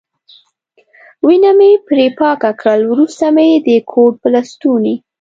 وینه 1.25 1.51
مې 1.57 1.71
پرې 1.87 2.07
پاکه 2.17 2.51
کړل، 2.61 2.81
وروسته 2.87 3.25
مې 3.35 3.47
د 3.65 3.67
کوټ 3.91 4.13
په 4.21 4.27
لستوڼي. 4.33 4.95